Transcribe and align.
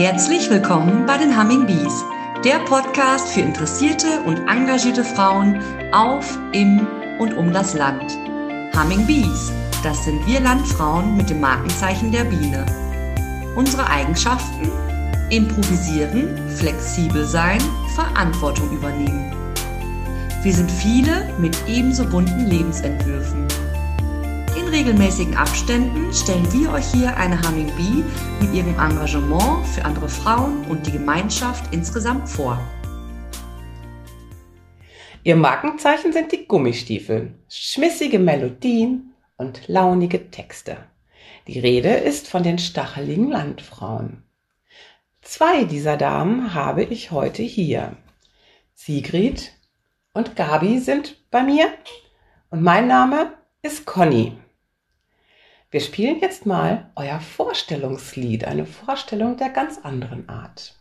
Herzlich 0.00 0.48
willkommen 0.48 1.04
bei 1.04 1.18
den 1.18 1.38
Humming 1.38 1.66
Bees, 1.66 1.92
der 2.42 2.60
Podcast 2.60 3.34
für 3.34 3.42
interessierte 3.42 4.22
und 4.24 4.38
engagierte 4.48 5.04
Frauen 5.04 5.60
auf, 5.92 6.38
im 6.52 6.86
und 7.18 7.34
um 7.34 7.52
das 7.52 7.74
Land. 7.74 8.10
Humming 8.74 9.06
Bees, 9.06 9.52
das 9.82 10.02
sind 10.02 10.26
wir 10.26 10.40
Landfrauen 10.40 11.18
mit 11.18 11.28
dem 11.28 11.40
Markenzeichen 11.40 12.10
der 12.10 12.24
Biene. 12.24 12.64
Unsere 13.56 13.86
Eigenschaften? 13.90 14.72
Improvisieren, 15.28 16.48
flexibel 16.48 17.26
sein, 17.26 17.60
Verantwortung 17.94 18.70
übernehmen. 18.70 19.30
Wir 20.42 20.54
sind 20.54 20.70
viele 20.70 21.28
mit 21.38 21.58
ebenso 21.68 22.06
bunten 22.06 22.46
Lebensentwürfen 22.46 23.49
regelmäßigen 24.70 25.36
Abständen 25.36 26.12
stellen 26.12 26.46
wir 26.52 26.72
euch 26.72 26.86
hier 26.92 27.16
eine 27.16 27.40
Humming 27.42 27.70
Bee 27.76 28.04
mit 28.40 28.54
ihrem 28.54 28.74
Engagement 28.78 29.66
für 29.66 29.84
andere 29.84 30.08
Frauen 30.08 30.64
und 30.66 30.86
die 30.86 30.92
Gemeinschaft 30.92 31.74
insgesamt 31.74 32.28
vor. 32.28 32.58
Ihr 35.24 35.36
Markenzeichen 35.36 36.12
sind 36.12 36.32
die 36.32 36.46
Gummistiefel, 36.46 37.34
schmissige 37.48 38.18
Melodien 38.18 39.12
und 39.36 39.66
launige 39.66 40.30
Texte. 40.30 40.76
Die 41.46 41.58
Rede 41.58 41.90
ist 41.90 42.28
von 42.28 42.42
den 42.42 42.58
stacheligen 42.58 43.28
Landfrauen. 43.28 44.22
Zwei 45.20 45.64
dieser 45.64 45.96
Damen 45.96 46.54
habe 46.54 46.84
ich 46.84 47.10
heute 47.10 47.42
hier. 47.42 47.96
Sigrid 48.74 49.52
und 50.14 50.36
Gabi 50.36 50.78
sind 50.78 51.16
bei 51.30 51.42
mir 51.42 51.72
und 52.50 52.62
mein 52.62 52.86
Name 52.86 53.32
ist 53.62 53.84
Conny. 53.84 54.39
Wir 55.72 55.80
spielen 55.80 56.18
jetzt 56.18 56.46
mal 56.46 56.90
euer 56.96 57.20
Vorstellungslied, 57.20 58.44
eine 58.44 58.66
Vorstellung 58.66 59.36
der 59.36 59.50
ganz 59.50 59.78
anderen 59.78 60.28
Art. 60.28 60.79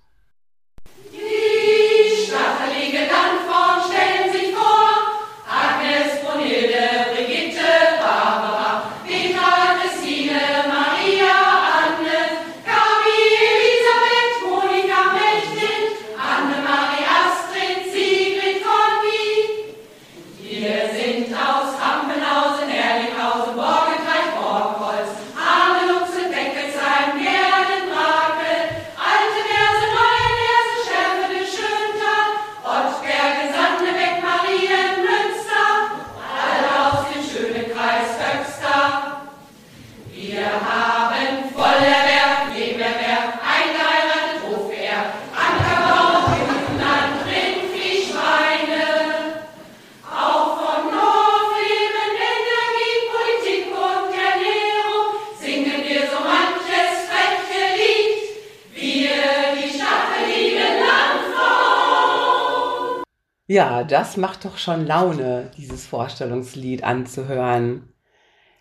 Ja, 63.51 63.83
das 63.83 64.15
macht 64.15 64.45
doch 64.45 64.59
schon 64.59 64.85
Laune, 64.85 65.49
dieses 65.57 65.87
Vorstellungslied 65.87 66.83
anzuhören. 66.83 67.91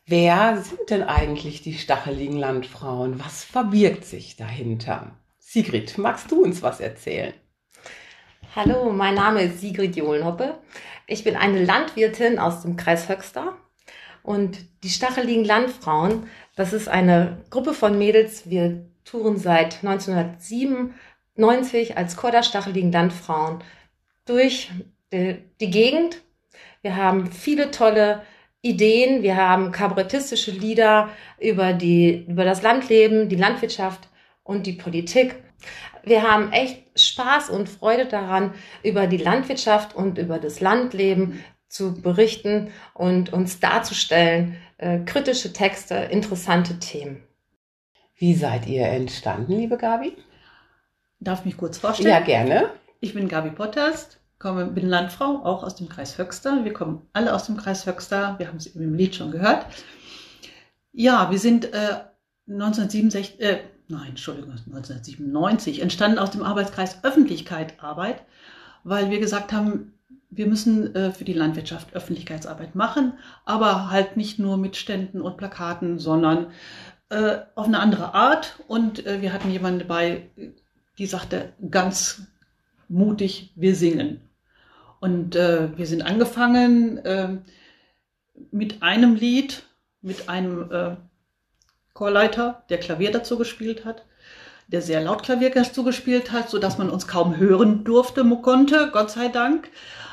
Wer 0.06 0.62
sind 0.62 0.88
denn 0.88 1.02
eigentlich 1.02 1.60
die 1.60 1.74
stacheligen 1.74 2.38
Landfrauen? 2.38 3.22
Was 3.22 3.44
verbirgt 3.44 4.06
sich 4.06 4.36
dahinter? 4.36 5.10
Sigrid, 5.38 5.98
magst 5.98 6.30
du 6.30 6.42
uns 6.42 6.62
was 6.62 6.80
erzählen? 6.80 7.34
Hallo, 8.56 8.90
mein 8.90 9.14
Name 9.14 9.42
ist 9.42 9.60
Sigrid 9.60 9.94
Johlenhoppe. 9.94 10.56
Ich 11.06 11.22
bin 11.22 11.36
eine 11.36 11.62
Landwirtin 11.62 12.38
aus 12.38 12.62
dem 12.62 12.78
Kreis 12.78 13.10
Höxter. 13.10 13.58
Und 14.22 14.56
die 14.84 14.88
stacheligen 14.88 15.44
Landfrauen, 15.44 16.28
das 16.56 16.72
ist 16.72 16.88
eine 16.88 17.44
Gruppe 17.50 17.74
von 17.74 17.98
Mädels. 17.98 18.48
Wir 18.48 18.86
touren 19.04 19.36
seit 19.36 19.84
1997 19.84 21.98
als 21.98 22.16
Chor 22.16 22.30
der 22.30 22.42
stacheligen 22.42 22.90
Landfrauen 22.90 23.62
durch 24.28 24.70
die, 25.12 25.36
die 25.60 25.70
Gegend. 25.70 26.22
Wir 26.82 26.96
haben 26.96 27.30
viele 27.30 27.70
tolle 27.70 28.22
Ideen. 28.62 29.22
Wir 29.22 29.36
haben 29.36 29.72
kabarettistische 29.72 30.50
Lieder 30.50 31.08
über 31.40 31.72
die, 31.72 32.24
über 32.28 32.44
das 32.44 32.62
Landleben, 32.62 33.28
die 33.28 33.36
Landwirtschaft 33.36 34.08
und 34.42 34.66
die 34.66 34.72
Politik. 34.72 35.36
Wir 36.04 36.22
haben 36.22 36.52
echt 36.52 36.82
Spaß 36.98 37.50
und 37.50 37.68
Freude 37.68 38.06
daran, 38.06 38.54
über 38.82 39.06
die 39.06 39.16
Landwirtschaft 39.16 39.94
und 39.94 40.18
über 40.18 40.38
das 40.38 40.60
Landleben 40.60 41.42
zu 41.68 42.00
berichten 42.00 42.72
und 42.94 43.32
uns 43.32 43.60
darzustellen, 43.60 44.56
äh, 44.78 45.00
kritische 45.00 45.52
Texte, 45.52 45.94
interessante 45.94 46.78
Themen. 46.78 47.22
Wie 48.16 48.34
seid 48.34 48.66
ihr 48.66 48.86
entstanden, 48.86 49.52
liebe 49.52 49.76
Gabi? 49.76 50.16
Darf 51.20 51.40
ich 51.40 51.46
mich 51.46 51.56
kurz 51.56 51.78
vorstellen? 51.78 52.10
Ja, 52.10 52.20
gerne. 52.20 52.70
Ich 53.00 53.14
bin 53.14 53.28
Gabi 53.28 53.50
Potterst, 53.50 54.18
komme, 54.40 54.66
bin 54.66 54.88
Landfrau, 54.88 55.44
auch 55.44 55.62
aus 55.62 55.76
dem 55.76 55.88
Kreis 55.88 56.18
Höxter. 56.18 56.64
Wir 56.64 56.72
kommen 56.72 57.02
alle 57.12 57.32
aus 57.32 57.46
dem 57.46 57.56
Kreis 57.56 57.86
Höxter. 57.86 58.34
Wir 58.38 58.48
haben 58.48 58.56
es 58.56 58.66
eben 58.66 58.82
im 58.82 58.94
Lied 58.94 59.14
schon 59.14 59.30
gehört. 59.30 59.66
Ja, 60.92 61.30
wir 61.30 61.38
sind 61.38 61.72
äh, 61.72 62.00
1967, 62.48 63.40
äh, 63.40 63.60
nein, 63.86 64.10
Entschuldigung, 64.10 64.50
1997 64.50 65.80
entstanden 65.80 66.18
aus 66.18 66.32
dem 66.32 66.42
Arbeitskreis 66.42 67.04
Öffentlichkeit 67.04 67.80
Arbeit, 67.80 68.22
weil 68.82 69.10
wir 69.10 69.20
gesagt 69.20 69.52
haben, 69.52 69.92
wir 70.30 70.48
müssen 70.48 70.92
äh, 70.96 71.12
für 71.12 71.24
die 71.24 71.34
Landwirtschaft 71.34 71.94
Öffentlichkeitsarbeit 71.94 72.74
machen, 72.74 73.12
aber 73.44 73.90
halt 73.90 74.16
nicht 74.16 74.40
nur 74.40 74.56
mit 74.56 74.76
Ständen 74.76 75.20
und 75.20 75.36
Plakaten, 75.36 76.00
sondern 76.00 76.48
äh, 77.10 77.38
auf 77.54 77.66
eine 77.66 77.78
andere 77.78 78.14
Art. 78.14 78.58
Und 78.66 79.06
äh, 79.06 79.22
wir 79.22 79.32
hatten 79.32 79.52
jemanden 79.52 79.80
dabei, 79.80 80.28
die 80.98 81.06
sagte 81.06 81.52
ganz 81.70 82.26
mutig, 82.88 83.52
wir 83.54 83.74
singen. 83.74 84.20
Und 85.00 85.36
äh, 85.36 85.76
wir 85.76 85.86
sind 85.86 86.02
angefangen 86.02 86.98
äh, 86.98 87.36
mit 88.50 88.82
einem 88.82 89.14
Lied, 89.14 89.62
mit 90.02 90.28
einem 90.28 90.70
äh, 90.70 90.96
Chorleiter, 91.94 92.64
der 92.68 92.78
Klavier 92.78 93.10
dazu 93.10 93.38
gespielt 93.38 93.84
hat, 93.84 94.04
der 94.68 94.82
sehr 94.82 95.00
laut 95.00 95.22
Klavier 95.22 95.50
dazu 95.50 95.84
gespielt 95.84 96.32
hat, 96.32 96.50
so 96.50 96.58
dass 96.58 96.78
man 96.78 96.90
uns 96.90 97.06
kaum 97.06 97.36
hören 97.36 97.84
durfte, 97.84 98.24
konnte, 98.42 98.90
Gott 98.92 99.10
sei 99.10 99.28
Dank. 99.28 99.70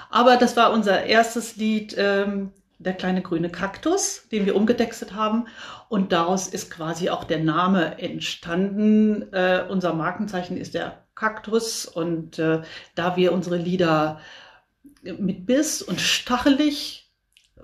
Aber 0.10 0.38
das 0.38 0.56
war 0.56 0.72
unser 0.72 1.04
erstes 1.06 1.56
Lied, 1.58 1.96
ähm, 1.98 2.52
der 2.78 2.94
kleine 2.94 3.22
grüne 3.22 3.50
Kaktus, 3.50 4.28
den 4.32 4.46
wir 4.46 4.56
umgetextet 4.56 5.14
haben. 5.14 5.48
Und 5.90 6.12
daraus 6.12 6.48
ist 6.48 6.72
quasi 6.72 7.10
auch 7.10 7.24
der 7.24 7.40
Name 7.40 8.00
entstanden. 8.00 9.34
Äh, 9.34 9.66
unser 9.70 9.94
Markenzeichen 9.94 10.58
ist 10.58 10.74
der 10.74 11.04
Kaktus. 11.16 11.86
Und 11.86 12.40
äh, 12.40 12.62
da 12.96 13.16
wir 13.16 13.32
unsere 13.32 13.58
Lieder 13.58 14.20
mit 15.02 15.46
Biss 15.46 15.82
und 15.82 16.02
stachelig 16.02 17.10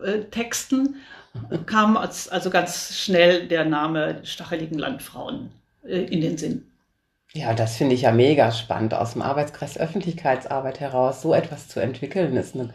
äh, 0.01 0.21
Texten 0.25 0.95
kam 1.65 1.97
als, 1.97 2.27
also 2.27 2.49
ganz 2.49 2.97
schnell 2.97 3.47
der 3.47 3.65
Name 3.65 4.19
stacheligen 4.23 4.77
Landfrauen 4.77 5.51
äh, 5.83 6.03
in 6.03 6.21
den 6.21 6.37
Sinn. 6.37 6.67
Ja, 7.33 7.53
das 7.53 7.77
finde 7.77 7.95
ich 7.95 8.01
ja 8.01 8.11
mega 8.11 8.51
spannend, 8.51 8.93
aus 8.93 9.13
dem 9.13 9.21
Arbeitskreis 9.21 9.77
Öffentlichkeitsarbeit 9.77 10.81
heraus 10.81 11.21
so 11.21 11.33
etwas 11.33 11.69
zu 11.69 11.79
entwickeln, 11.79 12.35
ist 12.35 12.55
eine, 12.55 12.73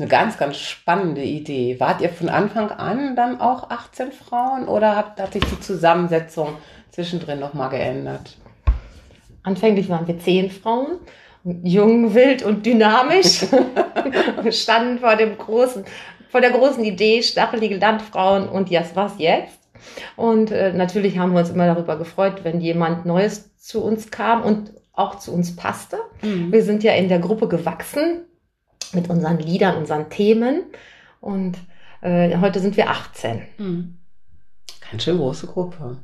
eine 0.00 0.08
ganz, 0.08 0.38
ganz 0.38 0.56
spannende 0.56 1.22
Idee. 1.22 1.78
Wart 1.78 2.00
ihr 2.00 2.08
von 2.08 2.30
Anfang 2.30 2.70
an 2.70 3.16
dann 3.16 3.40
auch 3.40 3.68
18 3.68 4.12
Frauen 4.12 4.66
oder 4.66 4.96
hat, 4.96 5.20
hat 5.20 5.34
sich 5.34 5.44
die 5.44 5.60
Zusammensetzung 5.60 6.56
zwischendrin 6.90 7.38
nochmal 7.38 7.68
geändert? 7.68 8.36
Anfänglich 9.42 9.88
waren 9.88 10.06
wir 10.06 10.18
zehn 10.18 10.50
Frauen 10.50 10.98
jung, 11.62 12.14
wild 12.14 12.42
und 12.42 12.66
dynamisch. 12.66 13.42
Wir 14.42 14.52
standen 14.52 14.98
vor 14.98 15.16
dem 15.16 15.38
großen, 15.38 15.86
vor 16.30 16.42
der 16.42 16.50
großen 16.50 16.84
Idee, 16.84 17.22
stachelige 17.22 17.76
Landfrauen 17.76 18.46
und 18.46 18.68
yes, 18.68 18.90
was 18.92 19.14
jetzt? 19.16 19.58
Und 20.16 20.50
äh, 20.50 20.74
natürlich 20.74 21.18
haben 21.18 21.32
wir 21.32 21.40
uns 21.40 21.48
immer 21.48 21.66
darüber 21.66 21.96
gefreut, 21.96 22.40
wenn 22.42 22.60
jemand 22.60 23.06
Neues 23.06 23.56
zu 23.56 23.82
uns 23.82 24.10
kam 24.10 24.42
und 24.42 24.72
auch 24.92 25.14
zu 25.14 25.32
uns 25.32 25.56
passte. 25.56 25.96
Mhm. 26.20 26.52
Wir 26.52 26.62
sind 26.62 26.82
ja 26.82 26.92
in 26.92 27.08
der 27.08 27.18
Gruppe 27.18 27.48
gewachsen 27.48 28.26
mit 28.92 29.08
unseren 29.10 29.38
Liedern, 29.38 29.76
unseren 29.76 30.10
Themen. 30.10 30.64
Und 31.20 31.58
äh, 32.00 32.36
heute 32.38 32.60
sind 32.60 32.76
wir 32.76 32.90
18. 32.90 33.42
Mhm. 33.58 33.98
Ganz 34.90 35.04
schön 35.04 35.18
große 35.18 35.46
Gruppe. 35.46 35.98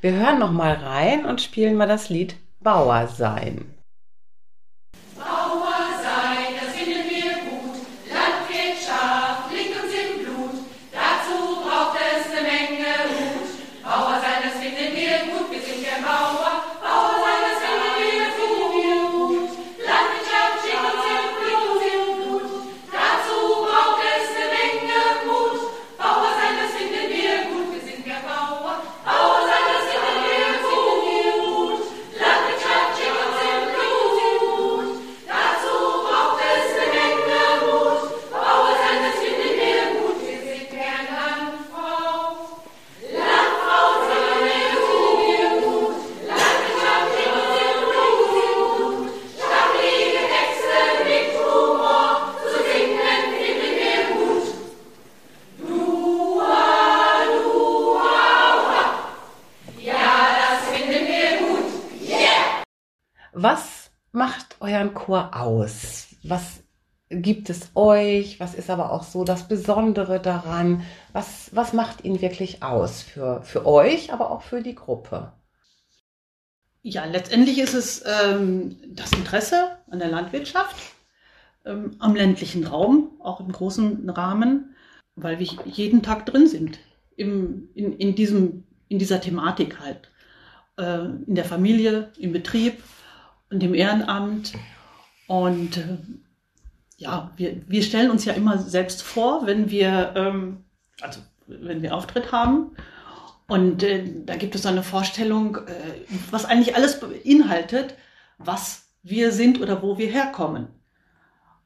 Wir 0.00 0.12
hören 0.12 0.38
noch 0.38 0.52
mal 0.52 0.74
rein 0.74 1.24
und 1.24 1.40
spielen 1.40 1.76
mal 1.76 1.88
das 1.88 2.10
Lied 2.10 2.36
Bauer 2.60 3.08
sein. 3.08 3.74
Was 63.42 63.90
macht 64.12 64.56
euren 64.60 64.92
Chor 64.92 65.30
aus? 65.34 66.08
Was 66.22 66.62
gibt 67.08 67.48
es 67.48 67.70
euch? 67.74 68.38
Was 68.38 68.54
ist 68.54 68.68
aber 68.68 68.92
auch 68.92 69.02
so 69.02 69.24
das 69.24 69.48
Besondere 69.48 70.20
daran? 70.20 70.82
Was, 71.14 71.48
was 71.54 71.72
macht 71.72 72.04
ihn 72.04 72.20
wirklich 72.20 72.62
aus 72.62 73.00
für, 73.00 73.42
für 73.42 73.64
euch, 73.64 74.12
aber 74.12 74.30
auch 74.30 74.42
für 74.42 74.62
die 74.62 74.74
Gruppe? 74.74 75.32
Ja, 76.82 77.06
letztendlich 77.06 77.58
ist 77.58 77.72
es 77.72 78.04
ähm, 78.04 78.76
das 78.88 79.10
Interesse 79.12 79.78
an 79.90 80.00
der 80.00 80.08
Landwirtschaft, 80.08 80.76
ähm, 81.64 81.96
am 81.98 82.14
ländlichen 82.14 82.66
Raum, 82.66 83.18
auch 83.22 83.40
im 83.40 83.52
großen 83.52 84.10
Rahmen, 84.10 84.76
weil 85.14 85.38
wir 85.38 85.46
jeden 85.64 86.02
Tag 86.02 86.26
drin 86.26 86.46
sind, 86.46 86.78
im, 87.16 87.70
in, 87.72 87.94
in, 87.94 88.14
diesem, 88.14 88.64
in 88.88 88.98
dieser 88.98 89.22
Thematik 89.22 89.80
halt. 89.80 90.10
Äh, 90.76 91.06
in 91.26 91.34
der 91.36 91.46
Familie, 91.46 92.12
im 92.18 92.32
Betrieb 92.32 92.82
und 93.50 93.62
im 93.62 93.74
Ehrenamt. 93.74 94.52
Und 95.26 95.76
äh, 95.76 95.98
ja, 96.96 97.32
wir, 97.36 97.62
wir 97.68 97.82
stellen 97.82 98.10
uns 98.10 98.24
ja 98.24 98.32
immer 98.32 98.58
selbst 98.58 99.02
vor, 99.02 99.46
wenn 99.46 99.70
wir, 99.70 100.12
ähm, 100.16 100.64
also 101.00 101.20
wenn 101.46 101.82
wir 101.82 101.94
Auftritt 101.94 102.32
haben. 102.32 102.76
Und 103.46 103.82
äh, 103.82 104.04
da 104.24 104.36
gibt 104.36 104.54
es 104.54 104.66
eine 104.66 104.82
Vorstellung, 104.82 105.56
äh, 105.56 106.04
was 106.30 106.44
eigentlich 106.44 106.76
alles 106.76 107.00
beinhaltet, 107.00 107.96
was 108.38 108.90
wir 109.02 109.32
sind 109.32 109.60
oder 109.60 109.82
wo 109.82 109.98
wir 109.98 110.08
herkommen. 110.08 110.68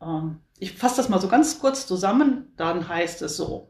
Ähm, 0.00 0.40
ich 0.58 0.72
fasse 0.72 0.96
das 0.96 1.08
mal 1.08 1.20
so 1.20 1.28
ganz 1.28 1.58
kurz 1.58 1.86
zusammen. 1.86 2.52
Dann 2.56 2.88
heißt 2.88 3.22
es 3.22 3.36
so, 3.36 3.69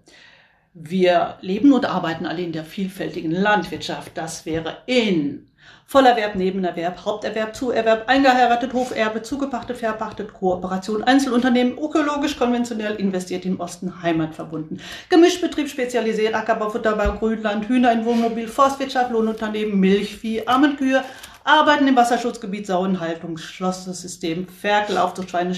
wir 0.74 1.38
leben 1.40 1.72
und 1.72 1.86
arbeiten 1.86 2.26
alle 2.26 2.42
in 2.42 2.52
der 2.52 2.64
vielfältigen 2.64 3.30
Landwirtschaft. 3.30 4.12
Das 4.16 4.44
wäre 4.44 4.78
in 4.86 5.50
Vollerwerb, 5.86 6.34
Nebenerwerb, 6.34 7.04
Haupterwerb, 7.04 7.54
Zuerwerb, 7.54 8.08
eingeheiratet, 8.08 8.72
Hoferbe, 8.72 9.22
zugepachtet, 9.22 9.76
verpachtet, 9.76 10.32
Kooperation, 10.32 11.04
Einzelunternehmen, 11.04 11.78
ökologisch, 11.78 12.36
konventionell, 12.36 12.94
investiert 12.96 13.44
im 13.44 13.60
Osten, 13.60 14.02
heimatverbunden, 14.02 14.80
Gemischbetrieb, 15.10 15.68
spezialisiert, 15.68 16.34
Ackerbau, 16.34 16.70
Futterbau, 16.70 17.18
Grünland, 17.18 17.68
Hühner 17.68 17.92
in 17.92 18.04
Wohnmobil, 18.04 18.48
Forstwirtschaft, 18.48 19.10
Lohnunternehmen, 19.10 19.78
Milchvieh, 19.78 20.46
Armenkühe, 20.46 21.04
Arbeiten 21.44 21.86
im 21.86 21.96
Wasserschutzgebiet, 21.96 22.66
Sauenhaltung, 22.66 23.36
Schlossensystem, 23.36 24.48
Ferkel, 24.48 24.96
Aufzucht, 24.96 25.30
Schweine, 25.30 25.54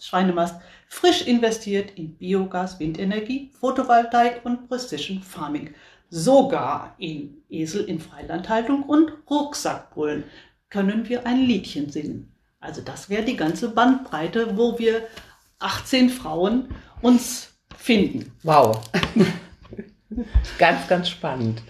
Schweinemast, 0.00 0.56
frisch 0.88 1.26
investiert 1.26 1.90
in 1.96 2.16
Biogas, 2.16 2.80
Windenergie, 2.80 3.50
Photovoltaik 3.60 4.40
und 4.44 4.68
Precision 4.68 5.22
Farming. 5.22 5.74
Sogar 6.08 6.94
in 6.98 7.42
Esel 7.48 7.84
in 7.84 8.00
Freilandhaltung 8.00 8.82
und 8.84 9.12
Rucksackbrüllen 9.28 10.24
können 10.70 11.08
wir 11.08 11.26
ein 11.26 11.42
Liedchen 11.42 11.90
singen. 11.90 12.32
Also 12.60 12.80
das 12.80 13.08
wäre 13.08 13.24
die 13.24 13.36
ganze 13.36 13.70
Bandbreite, 13.70 14.56
wo 14.56 14.78
wir 14.78 15.02
18 15.58 16.10
Frauen 16.10 16.68
uns 17.02 17.54
finden. 17.76 18.32
Wow. 18.42 18.80
ganz, 20.58 20.86
ganz 20.88 21.08
spannend. 21.08 21.62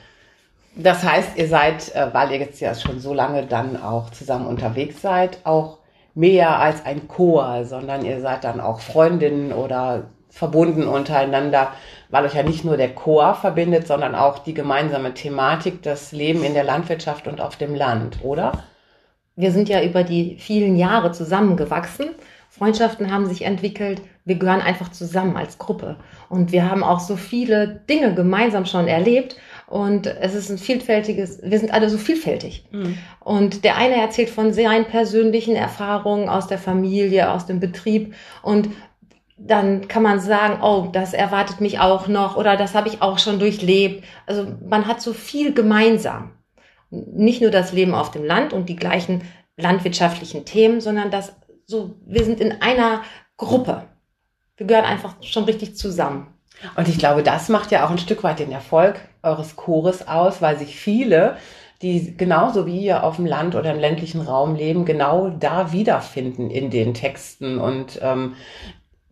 Das 0.74 1.02
heißt, 1.02 1.36
ihr 1.36 1.48
seid, 1.48 1.94
äh, 1.94 2.12
weil 2.12 2.32
ihr 2.32 2.38
jetzt 2.38 2.60
ja 2.60 2.74
schon 2.74 3.00
so 3.00 3.14
lange 3.14 3.46
dann 3.46 3.80
auch 3.80 4.10
zusammen 4.10 4.46
unterwegs 4.46 5.00
seid, 5.00 5.38
auch 5.44 5.78
mehr 6.14 6.58
als 6.58 6.84
ein 6.84 7.08
Chor, 7.08 7.64
sondern 7.64 8.04
ihr 8.04 8.20
seid 8.20 8.44
dann 8.44 8.60
auch 8.60 8.80
Freundinnen 8.80 9.52
oder 9.52 10.10
verbunden 10.30 10.86
untereinander, 10.86 11.72
weil 12.10 12.24
euch 12.24 12.34
ja 12.34 12.42
nicht 12.42 12.64
nur 12.64 12.76
der 12.76 12.94
Chor 12.94 13.34
verbindet, 13.34 13.86
sondern 13.86 14.14
auch 14.14 14.38
die 14.38 14.54
gemeinsame 14.54 15.14
Thematik, 15.14 15.82
das 15.82 16.12
Leben 16.12 16.44
in 16.44 16.54
der 16.54 16.64
Landwirtschaft 16.64 17.26
und 17.26 17.40
auf 17.40 17.56
dem 17.56 17.74
Land, 17.74 18.18
oder? 18.22 18.64
Wir 19.36 19.52
sind 19.52 19.68
ja 19.68 19.82
über 19.82 20.02
die 20.02 20.36
vielen 20.38 20.76
Jahre 20.76 21.12
zusammengewachsen. 21.12 22.10
Freundschaften 22.48 23.12
haben 23.12 23.26
sich 23.26 23.42
entwickelt. 23.42 24.00
Wir 24.24 24.36
gehören 24.36 24.62
einfach 24.62 24.90
zusammen 24.90 25.36
als 25.36 25.58
Gruppe. 25.58 25.96
Und 26.30 26.52
wir 26.52 26.70
haben 26.70 26.82
auch 26.82 27.00
so 27.00 27.16
viele 27.16 27.82
Dinge 27.88 28.14
gemeinsam 28.14 28.64
schon 28.64 28.88
erlebt. 28.88 29.36
Und 29.66 30.06
es 30.06 30.34
ist 30.34 30.48
ein 30.48 30.58
vielfältiges, 30.58 31.40
wir 31.42 31.58
sind 31.58 31.74
alle 31.74 31.90
so 31.90 31.98
vielfältig. 31.98 32.64
Mhm. 32.72 32.96
Und 33.20 33.64
der 33.64 33.76
eine 33.76 33.96
erzählt 33.96 34.30
von 34.30 34.54
seinen 34.54 34.86
persönlichen 34.86 35.54
Erfahrungen 35.54 36.30
aus 36.30 36.46
der 36.46 36.58
Familie, 36.58 37.30
aus 37.30 37.44
dem 37.44 37.60
Betrieb. 37.60 38.14
Und 38.42 38.70
dann 39.36 39.86
kann 39.88 40.02
man 40.02 40.20
sagen, 40.20 40.62
oh, 40.62 40.88
das 40.92 41.12
erwartet 41.12 41.60
mich 41.60 41.78
auch 41.78 42.08
noch 42.08 42.36
oder 42.36 42.56
das 42.56 42.74
habe 42.74 42.88
ich 42.88 43.02
auch 43.02 43.18
schon 43.18 43.38
durchlebt. 43.38 44.04
Also 44.26 44.46
man 44.66 44.86
hat 44.86 45.02
so 45.02 45.12
viel 45.12 45.52
gemeinsam. 45.52 46.32
Nicht 46.90 47.42
nur 47.42 47.50
das 47.50 47.72
Leben 47.72 47.94
auf 47.94 48.10
dem 48.10 48.24
Land 48.24 48.52
und 48.52 48.68
die 48.68 48.76
gleichen 48.76 49.22
landwirtschaftlichen 49.56 50.44
Themen, 50.44 50.80
sondern 50.80 51.10
das 51.10 51.34
so, 51.66 51.96
wir 52.06 52.24
sind 52.24 52.40
in 52.40 52.62
einer 52.62 53.02
Gruppe. 53.36 53.82
Wir 54.56 54.66
gehören 54.66 54.84
einfach 54.84 55.16
schon 55.22 55.44
richtig 55.44 55.76
zusammen. 55.76 56.28
Und 56.76 56.88
ich 56.88 56.98
glaube, 56.98 57.22
das 57.22 57.48
macht 57.48 57.70
ja 57.70 57.84
auch 57.84 57.90
ein 57.90 57.98
Stück 57.98 58.22
weit 58.22 58.38
den 58.38 58.52
Erfolg 58.52 59.00
eures 59.22 59.56
Chores 59.56 60.08
aus, 60.08 60.40
weil 60.40 60.58
sich 60.58 60.76
viele, 60.76 61.36
die 61.82 62.16
genauso 62.16 62.66
wie 62.66 62.80
ihr 62.80 63.04
auf 63.04 63.16
dem 63.16 63.26
Land 63.26 63.54
oder 63.54 63.72
im 63.72 63.80
ländlichen 63.80 64.22
Raum 64.22 64.54
leben, 64.54 64.86
genau 64.86 65.28
da 65.28 65.72
wiederfinden 65.72 66.50
in 66.50 66.70
den 66.70 66.94
Texten 66.94 67.58
und 67.58 67.98
ähm, 68.00 68.36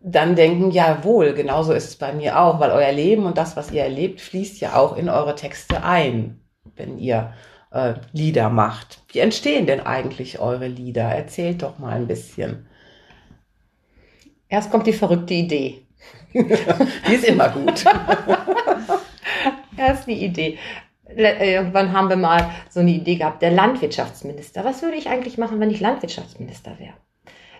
dann 0.07 0.35
denken, 0.35 0.69
jawohl, 0.69 1.33
genauso 1.33 1.73
ist 1.73 1.89
es 1.89 1.95
bei 1.95 2.13
mir 2.13 2.39
auch, 2.39 2.59
weil 2.59 2.69
euer 2.69 2.91
Leben 2.91 3.25
und 3.25 3.39
das, 3.39 3.57
was 3.57 3.71
ihr 3.71 3.81
erlebt, 3.81 4.21
fließt 4.21 4.61
ja 4.61 4.75
auch 4.75 4.95
in 4.95 5.09
eure 5.09 5.33
Texte 5.33 5.83
ein, 5.83 6.39
wenn 6.75 6.99
ihr 6.99 7.33
äh, 7.71 7.95
Lieder 8.11 8.49
macht. 8.49 9.01
Wie 9.11 9.17
entstehen 9.19 9.65
denn 9.65 9.79
eigentlich 9.79 10.37
eure 10.39 10.67
Lieder? 10.67 11.05
Erzählt 11.05 11.63
doch 11.63 11.79
mal 11.79 11.93
ein 11.93 12.05
bisschen. 12.05 12.67
Erst 14.47 14.69
kommt 14.69 14.85
die 14.85 14.93
verrückte 14.93 15.33
Idee. 15.33 15.81
Die 16.33 17.13
ist 17.13 17.25
immer 17.25 17.49
gut. 17.49 17.83
Erst 19.77 20.07
die 20.07 20.23
Idee. 20.23 20.59
Irgendwann 21.07 21.93
haben 21.93 22.09
wir 22.09 22.15
mal 22.15 22.51
so 22.69 22.81
eine 22.81 22.91
Idee 22.91 23.15
gehabt, 23.15 23.41
der 23.41 23.51
Landwirtschaftsminister. 23.51 24.63
Was 24.63 24.81
würde 24.81 24.97
ich 24.97 25.09
eigentlich 25.09 25.37
machen, 25.37 25.59
wenn 25.59 25.71
ich 25.71 25.79
Landwirtschaftsminister 25.79 26.77
wäre? 26.77 26.93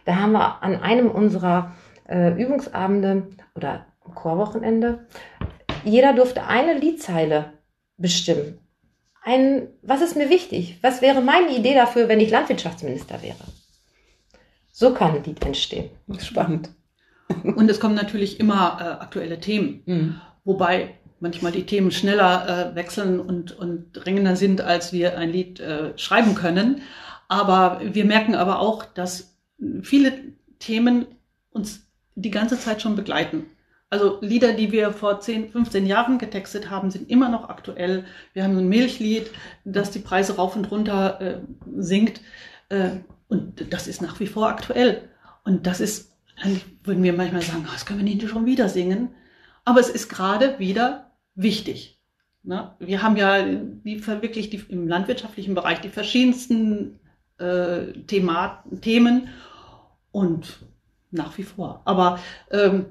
Da 0.06 0.18
haben 0.18 0.34
wir 0.34 0.62
an 0.62 0.82
einem 0.82 1.10
unserer 1.10 1.74
äh, 2.08 2.32
Übungsabende 2.42 3.28
oder 3.56 3.86
Chorwochenende, 4.14 5.08
jeder 5.84 6.14
durfte 6.14 6.46
eine 6.46 6.74
Liedzeile 6.74 7.54
bestimmen. 7.98 8.60
Ein, 9.24 9.70
was 9.82 10.02
ist 10.02 10.16
mir 10.16 10.30
wichtig? 10.30 10.78
Was 10.82 11.02
wäre 11.02 11.22
meine 11.22 11.56
Idee 11.56 11.74
dafür, 11.74 12.08
wenn 12.08 12.20
ich 12.20 12.30
Landwirtschaftsminister 12.30 13.22
wäre? 13.24 13.44
So 14.72 14.94
kann 14.94 15.16
ein 15.16 15.24
Lied 15.24 15.44
entstehen. 15.44 15.90
Spannend. 16.20 16.70
Und 17.44 17.70
es 17.70 17.80
kommen 17.80 17.96
natürlich 17.96 18.40
immer 18.40 18.78
äh, 18.80 19.04
aktuelle 19.04 19.40
Themen. 19.40 19.82
Mhm. 19.86 20.22
Wobei 20.44 20.96
manchmal 21.20 21.52
die 21.52 21.66
Themen 21.66 21.92
schneller 21.92 22.72
äh, 22.72 22.76
wechseln 22.76 23.20
und, 23.20 23.58
und 23.58 23.94
drängender 23.94 24.36
sind, 24.36 24.62
als 24.62 24.94
wir 24.94 25.18
ein 25.18 25.32
Lied 25.32 25.60
äh, 25.60 25.98
schreiben 25.98 26.36
können. 26.36 26.82
Aber 27.28 27.82
wir 27.82 28.06
merken 28.06 28.36
aber 28.36 28.60
auch, 28.60 28.86
dass 28.86 29.36
viele 29.82 30.14
Themen 30.60 31.08
uns 31.50 31.85
die 32.16 32.32
ganze 32.32 32.60
Zeit 32.60 32.82
schon 32.82 32.96
begleiten. 32.96 33.46
Also 33.90 34.18
Lieder, 34.22 34.54
die 34.54 34.72
wir 34.72 34.92
vor 34.92 35.20
10, 35.20 35.52
15 35.52 35.86
Jahren 35.86 36.18
getextet 36.18 36.70
haben, 36.70 36.90
sind 36.90 37.10
immer 37.10 37.30
noch 37.30 37.50
aktuell. 37.50 38.06
Wir 38.34 38.44
haben 38.44 38.58
ein 38.58 38.68
Milchlied, 38.68 39.30
das 39.64 39.92
die 39.92 40.00
Preise 40.00 40.36
rauf 40.36 40.56
und 40.56 40.72
runter 40.72 41.22
äh, 41.22 41.42
singt. 41.78 42.22
Äh, 42.70 42.98
und 43.28 43.72
das 43.74 43.88
ist 43.88 44.02
nach 44.02 44.20
wie 44.20 44.28
vor 44.28 44.48
aktuell. 44.50 45.10
Und 45.44 45.68
das 45.68 45.80
ist, 45.80 46.14
würden 46.84 47.04
wir 47.04 47.14
manchmal 47.14 47.42
sagen, 47.42 47.66
"Ah, 47.68 47.74
das 47.74 47.86
können 47.86 48.00
wir 48.00 48.06
nicht 48.06 48.28
schon 48.28 48.46
wieder 48.46 48.70
singen. 48.70 49.10
Aber 49.66 49.80
es 49.80 49.90
ist 49.90 50.10
gerade 50.10 50.60
wieder 50.60 51.12
wichtig. 51.36 52.00
Ne? 52.44 52.76
Wir 52.80 53.02
haben 53.02 53.18
ja 53.18 53.44
die, 53.44 54.06
wirklich 54.06 54.50
die, 54.50 54.64
im 54.70 54.88
landwirtschaftlichen 54.88 55.56
Bereich 55.56 55.82
die 55.82 55.90
verschiedensten 55.90 57.00
äh, 57.38 57.94
Thema, 58.08 58.64
Themen 58.82 59.30
und 60.12 60.60
nach 61.16 61.38
wie 61.38 61.44
vor. 61.44 61.82
Aber 61.86 62.20
ähm, 62.52 62.86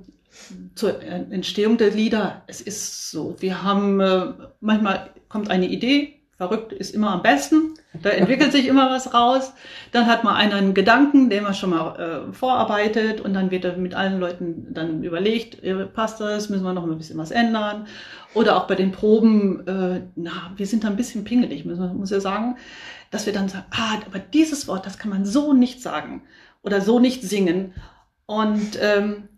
zur 0.74 1.00
Entstehung 1.02 1.76
der 1.76 1.90
Lieder, 1.90 2.42
es 2.46 2.60
ist 2.60 3.10
so, 3.10 3.36
wir 3.38 3.62
haben, 3.62 4.00
äh, 4.00 4.32
manchmal 4.60 5.10
kommt 5.28 5.50
eine 5.50 5.68
Idee, 5.68 6.14
verrückt 6.36 6.72
ist 6.72 6.94
immer 6.94 7.12
am 7.12 7.22
besten, 7.22 7.74
da 8.02 8.10
entwickelt 8.10 8.50
sich 8.50 8.66
immer 8.66 8.90
was 8.90 9.14
raus, 9.14 9.52
dann 9.92 10.06
hat 10.06 10.24
man 10.24 10.34
einen, 10.34 10.74
Gedanken, 10.74 11.30
den 11.30 11.44
man 11.44 11.54
schon 11.54 11.70
mal 11.70 12.26
äh, 12.28 12.32
vorarbeitet 12.32 13.20
und 13.20 13.34
dann 13.34 13.52
wird 13.52 13.64
er 13.64 13.76
mit 13.76 13.94
allen 13.94 14.18
Leuten 14.18 14.66
dann 14.74 15.04
überlegt, 15.04 15.62
äh, 15.62 15.86
passt 15.86 16.20
das, 16.20 16.48
müssen 16.48 16.64
wir 16.64 16.72
noch 16.72 16.84
ein 16.84 16.98
bisschen 16.98 17.18
was 17.18 17.30
ändern? 17.30 17.86
Oder 18.34 18.56
auch 18.56 18.66
bei 18.66 18.74
den 18.74 18.90
Proben, 18.90 19.64
äh, 19.68 20.00
na, 20.16 20.52
wir 20.56 20.66
sind 20.66 20.82
da 20.82 20.88
ein 20.88 20.96
bisschen 20.96 21.22
pingelig, 21.22 21.64
muss 21.64 21.78
muss 21.78 22.10
ja 22.10 22.18
sagen, 22.18 22.56
dass 23.12 23.26
wir 23.26 23.32
dann 23.32 23.48
sagen, 23.48 23.66
ah, 23.70 23.98
aber 24.04 24.18
dieses 24.18 24.66
Wort, 24.66 24.86
das 24.86 24.98
kann 24.98 25.10
man 25.10 25.24
so 25.24 25.52
nicht 25.52 25.80
sagen 25.80 26.22
oder 26.62 26.80
so 26.80 26.98
nicht 26.98 27.22
singen 27.22 27.74
und 28.26 28.78
ähm, 28.80 29.28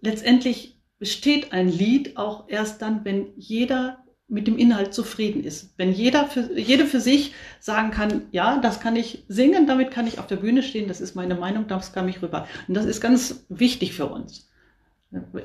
letztendlich 0.00 0.80
besteht 0.98 1.52
ein 1.52 1.68
Lied 1.68 2.16
auch 2.16 2.48
erst 2.48 2.82
dann, 2.82 3.04
wenn 3.04 3.28
jeder 3.36 3.98
mit 4.30 4.46
dem 4.46 4.58
Inhalt 4.58 4.92
zufrieden 4.92 5.42
ist. 5.42 5.72
Wenn 5.78 5.92
jeder 5.92 6.26
für, 6.26 6.58
jede 6.58 6.84
für 6.84 7.00
sich 7.00 7.32
sagen 7.60 7.90
kann, 7.90 8.22
ja, 8.30 8.58
das 8.60 8.78
kann 8.78 8.94
ich 8.94 9.24
singen, 9.28 9.66
damit 9.66 9.90
kann 9.90 10.06
ich 10.06 10.18
auf 10.18 10.26
der 10.26 10.36
Bühne 10.36 10.62
stehen, 10.62 10.86
das 10.86 11.00
ist 11.00 11.14
meine 11.14 11.34
Meinung, 11.34 11.66
das 11.66 11.92
kann 11.94 12.04
mich 12.04 12.20
rüber. 12.20 12.46
Und 12.66 12.74
das 12.74 12.84
ist 12.84 13.00
ganz 13.00 13.44
wichtig 13.48 13.94
für 13.94 14.06
uns. 14.06 14.48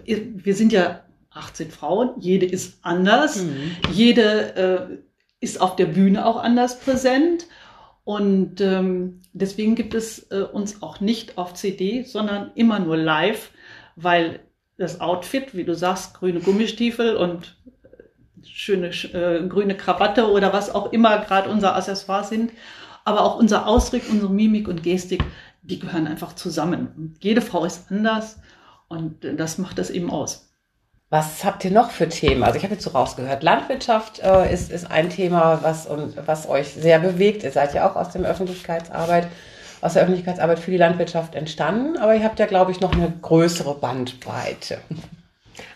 Wir 0.04 0.56
sind 0.56 0.74
ja 0.74 1.06
18 1.30 1.72
Frauen, 1.72 2.10
jede 2.20 2.46
ist 2.46 2.80
anders, 2.82 3.44
Mhm. 3.44 3.72
jede 3.94 4.56
äh, 4.56 4.98
ist 5.40 5.62
auf 5.62 5.76
der 5.78 5.86
Bühne 5.86 6.26
auch 6.26 6.38
anders 6.38 6.80
präsent. 6.80 7.48
Und 8.06 8.60
ähm, 8.60 9.22
deswegen 9.32 9.76
gibt 9.76 9.94
es 9.94 10.30
äh, 10.32 10.42
uns 10.42 10.82
auch 10.82 11.00
nicht 11.00 11.38
auf 11.38 11.54
CD, 11.54 12.04
sondern 12.04 12.52
immer 12.56 12.80
nur 12.80 12.98
live, 12.98 13.52
weil 13.96 14.42
das 14.78 15.00
Outfit, 15.00 15.56
wie 15.56 15.64
du 15.64 15.74
sagst, 15.74 16.16
grüne 16.16 16.42
Gummistiefel 16.42 17.16
und 17.16 17.58
äh, 17.84 18.46
schöne 18.46 18.88
äh, 18.88 19.48
grüne 19.48 19.78
Krawatte 19.78 20.30
oder 20.30 20.52
was 20.52 20.74
auch 20.74 20.92
immer 20.92 21.20
gerade 21.20 21.50
unser 21.50 21.76
Accessoire 21.76 22.26
sind, 22.26 22.52
aber 23.06 23.22
auch 23.22 23.38
unser 23.38 23.68
Ausdruck, 23.68 24.02
unsere 24.10 24.32
Mimik 24.32 24.68
und 24.68 24.84
Gestik, 24.84 25.24
die 25.62 25.80
gehören 25.80 26.08
einfach 26.08 26.34
zusammen. 26.34 27.16
Jede 27.22 27.42
Frau 27.42 27.64
ist 27.64 27.90
anders 27.90 28.40
und 28.90 29.24
äh, 29.24 29.36
das 29.36 29.58
macht 29.58 29.78
das 29.78 29.90
eben 29.90 30.10
aus. 30.10 30.53
Was 31.14 31.44
habt 31.44 31.64
ihr 31.64 31.70
noch 31.70 31.92
für 31.92 32.10
Themen? 32.10 32.42
Also 32.42 32.58
ich 32.58 32.64
habe 32.64 32.74
jetzt 32.74 32.84
so 32.84 32.90
rausgehört, 32.90 33.44
Landwirtschaft 33.44 34.18
äh, 34.24 34.52
ist, 34.52 34.72
ist 34.72 34.90
ein 34.90 35.12
Thema, 35.12 35.60
was, 35.62 35.86
und, 35.86 36.18
was 36.26 36.50
euch 36.50 36.70
sehr 36.70 36.98
bewegt. 36.98 37.44
Ihr 37.44 37.52
seid 37.52 37.76
ja 37.76 37.88
auch 37.88 37.96
aus 37.96 38.10
dem 38.10 38.26
Öffentlichkeitsarbeit, 38.26 39.28
aus 39.82 39.94
der 39.94 40.02
Öffentlichkeitsarbeit 40.02 40.58
für 40.58 40.72
die 40.72 40.78
Landwirtschaft 40.78 41.36
entstanden, 41.36 42.00
aber 42.00 42.16
ihr 42.16 42.24
habt 42.24 42.40
ja, 42.40 42.48
glaube 42.48 42.72
ich, 42.72 42.80
noch 42.80 42.94
eine 42.94 43.14
größere 43.22 43.76
Bandbreite. 43.76 44.80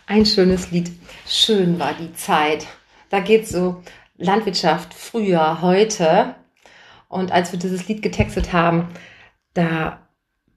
Ein 0.08 0.26
schönes 0.26 0.72
Lied. 0.72 0.90
Schön 1.24 1.78
war 1.78 1.94
die 1.94 2.12
Zeit. 2.14 2.66
Da 3.08 3.20
geht 3.20 3.46
so 3.46 3.80
Landwirtschaft 4.16 4.92
früher, 4.92 5.62
heute. 5.62 6.34
Und 7.06 7.30
als 7.30 7.52
wir 7.52 7.60
dieses 7.60 7.86
Lied 7.86 8.02
getextet 8.02 8.52
haben, 8.52 8.88
da 9.54 10.00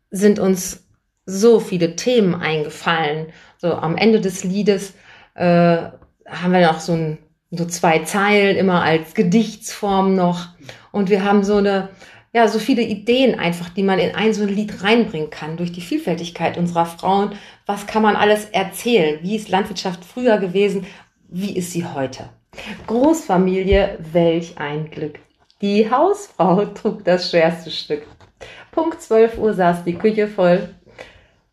sind 0.10 0.40
uns 0.40 0.88
so 1.28 1.60
viele 1.60 1.96
Themen 1.96 2.34
eingefallen. 2.34 3.28
So 3.62 3.76
am 3.76 3.96
Ende 3.96 4.20
des 4.20 4.44
Liedes 4.44 4.96
äh, 5.36 5.44
haben 5.46 6.52
wir 6.52 6.62
noch 6.62 6.80
so, 6.80 6.94
ein, 6.94 7.20
so 7.52 7.66
zwei 7.66 8.00
Zeilen 8.00 8.58
immer 8.58 8.82
als 8.82 9.14
Gedichtsform 9.14 10.16
noch. 10.16 10.48
Und 10.92 11.12
wir 11.12 11.24
haben 11.24 11.44
so 11.44 11.58
eine, 11.58 11.90
ja, 12.34 12.48
so 12.48 12.58
viele 12.58 12.82
Ideen 12.82 13.38
einfach, 13.38 13.70
die 13.70 13.84
man 13.84 14.00
in 14.00 14.16
ein 14.16 14.34
so 14.34 14.42
ein 14.42 14.50
Lied 14.50 14.84
reinbringen 14.84 15.30
kann 15.30 15.58
durch 15.58 15.72
die 15.72 15.82
Vielfältigkeit 15.82 16.58
unserer 16.58 16.88
Frauen. 16.88 17.34
Was 17.68 17.86
kann 17.86 18.02
man 18.02 18.16
alles 18.16 18.46
erzählen? 18.46 19.20
Wie 19.22 19.36
ist 19.36 19.50
Landwirtschaft 19.50 20.04
früher 20.06 20.40
gewesen? 20.40 20.88
Wie 21.30 21.56
ist 21.56 21.72
sie 21.72 21.86
heute? 21.86 22.30
Großfamilie, 22.88 24.00
welch 24.12 24.58
ein 24.58 24.90
Glück. 24.90 25.20
Die 25.62 25.92
Hausfrau 25.92 26.66
trug 26.74 27.06
das 27.06 27.30
schwerste 27.30 27.70
Stück. 27.70 28.08
Punkt 28.72 29.04
12 29.04 29.38
Uhr 29.38 29.54
saß 29.54 29.84
die 29.84 30.00
Küche 30.00 30.28
voll. 30.28 30.74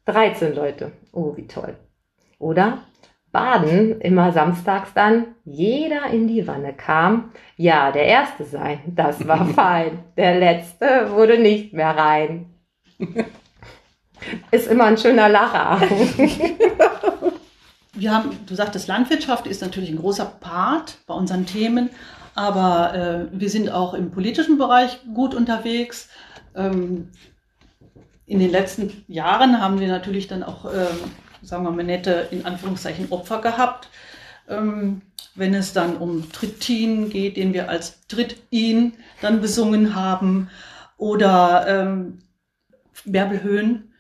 13 0.07 0.55
Leute. 0.55 0.93
Oh, 1.13 1.37
wie 1.37 1.47
toll. 1.47 1.77
Oder 2.39 2.79
Baden 3.33 4.01
immer 4.01 4.33
samstags 4.33 4.95
dann, 4.95 5.27
jeder 5.45 6.07
in 6.07 6.29
die 6.29 6.47
Wanne 6.47 6.73
kam. 6.73 7.33
Ja, 7.57 7.93
der 7.93 8.05
Erste 8.05 8.45
sein, 8.45 8.81
das 8.87 9.27
war 9.27 9.47
fein. 9.55 9.99
Der 10.17 10.39
Letzte 10.39 11.13
wurde 11.13 11.39
nicht 11.39 11.73
mehr 11.73 11.97
rein. 11.97 12.55
Ist 14.51 14.67
immer 14.67 14.85
ein 14.85 14.99
schöner 14.99 15.29
Lacher. 15.29 15.81
Wir 17.95 18.15
haben, 18.15 18.31
du 18.47 18.55
sagtest, 18.55 18.87
Landwirtschaft 18.87 19.49
ist 19.49 19.61
natürlich 19.61 19.91
ein 19.91 19.99
großer 19.99 20.25
Part 20.25 20.99
bei 21.09 21.15
unseren 21.15 21.47
Themen, 21.47 21.91
aber 22.37 22.95
äh, 22.95 23.27
wir 23.33 23.51
sind 23.51 23.73
auch 23.73 23.93
im 23.93 24.13
politischen 24.13 24.57
Bereich 24.57 25.01
gut 25.15 25.35
unterwegs. 25.35 26.09
Ähm, 26.55 27.11
in 28.25 28.39
den 28.39 28.53
letzten 28.53 29.05
Jahren 29.09 29.61
haben 29.61 29.81
wir 29.81 29.89
natürlich 29.89 30.29
dann 30.29 30.45
auch, 30.45 30.67
ähm, 30.67 31.11
sagen 31.43 31.65
wir 31.65 31.71
mal, 31.71 31.85
nette, 31.85 32.29
in 32.31 32.45
Anführungszeichen, 32.45 33.11
Opfer 33.11 33.41
gehabt. 33.41 33.89
Ähm, 34.49 35.03
wenn 35.35 35.55
es 35.55 35.73
dann 35.73 35.97
um 35.97 36.33
Trittin 36.33 37.11
geht, 37.11 37.37
den 37.37 37.53
wir 37.53 37.69
als 37.69 38.07
Tritt-In 38.09 38.95
dann 39.21 39.41
besungen 39.41 39.95
haben, 39.95 40.51
oder 40.99 41.67
ähm, 41.69 42.19
Bärbel 43.05 43.43
Höhn, 43.43 43.95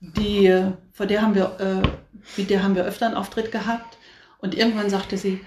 die, 0.00 0.72
vor 0.92 1.06
der 1.06 1.22
haben 1.22 1.34
wir, 1.34 1.58
äh, 1.58 1.88
mit 2.36 2.48
der 2.48 2.62
haben 2.62 2.76
wir 2.76 2.84
öfter 2.84 3.06
einen 3.06 3.16
Auftritt 3.16 3.52
gehabt. 3.52 3.98
Und 4.38 4.54
irgendwann 4.54 4.88
sagte 4.88 5.18
sie, 5.18 5.40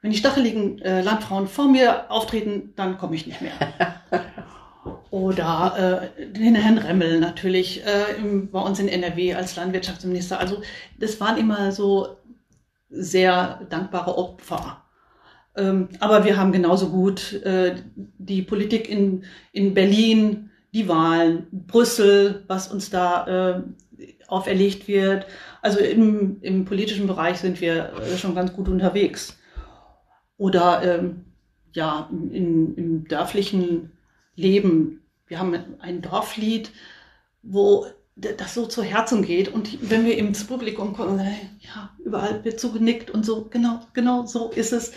wenn 0.00 0.10
die 0.10 0.16
stacheligen 0.16 0.80
äh, 0.80 1.02
Landfrauen 1.02 1.46
vor 1.46 1.68
mir 1.68 2.10
auftreten, 2.10 2.72
dann 2.74 2.96
komme 2.96 3.14
ich 3.14 3.26
nicht 3.26 3.42
mehr. 3.42 3.52
Oder 5.10 6.10
äh, 6.16 6.32
den 6.32 6.54
Herrn 6.54 6.78
Remmel 6.78 7.18
natürlich 7.18 7.84
äh, 7.84 8.16
im, 8.18 8.50
bei 8.50 8.60
uns 8.60 8.78
in 8.78 8.88
NRW 8.88 9.34
als 9.34 9.56
Landwirtschaftsminister. 9.56 10.38
Also 10.38 10.62
das 10.98 11.20
waren 11.20 11.36
immer 11.36 11.72
so 11.72 12.16
sehr 12.90 13.66
dankbare 13.70 14.16
Opfer. 14.16 14.84
Ähm, 15.56 15.88
aber 15.98 16.24
wir 16.24 16.36
haben 16.36 16.52
genauso 16.52 16.90
gut 16.90 17.32
äh, 17.42 17.74
die 17.96 18.42
Politik 18.42 18.88
in, 18.88 19.24
in 19.52 19.74
Berlin, 19.74 20.50
die 20.72 20.88
Wahlen, 20.88 21.48
Brüssel, 21.50 22.44
was 22.46 22.68
uns 22.68 22.90
da 22.90 23.56
äh, 23.56 23.62
auferlegt 24.28 24.86
wird. 24.86 25.26
Also 25.60 25.80
im, 25.80 26.38
im 26.42 26.64
politischen 26.64 27.06
Bereich 27.08 27.38
sind 27.38 27.60
wir 27.60 27.92
äh, 27.94 28.16
schon 28.16 28.36
ganz 28.36 28.52
gut 28.52 28.68
unterwegs. 28.68 29.38
Oder 30.36 30.82
ähm, 30.82 31.24
ja, 31.72 32.08
in, 32.10 32.74
im 32.76 33.08
dörflichen 33.08 33.92
Leben. 34.36 34.99
Wir 35.30 35.38
haben 35.38 35.76
ein 35.78 36.02
Dorflied, 36.02 36.72
wo 37.40 37.86
das 38.16 38.52
so 38.52 38.66
zu 38.66 38.82
Herzen 38.82 39.22
geht. 39.22 39.48
Und 39.48 39.88
wenn 39.88 40.04
wir 40.04 40.18
ins 40.18 40.44
Publikum 40.44 40.92
kommen, 40.92 41.20
ja, 41.60 41.90
überall 42.04 42.44
wird 42.44 42.58
zugenickt 42.58 43.12
und 43.12 43.24
so, 43.24 43.44
genau, 43.48 43.80
genau 43.92 44.26
so 44.26 44.50
ist 44.50 44.72
es. 44.72 44.92